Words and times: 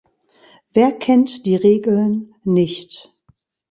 Wer 0.71 0.93
kennt 0.93 1.45
die 1.45 1.55
Regeln 1.55 2.33
nicht? 2.43 3.13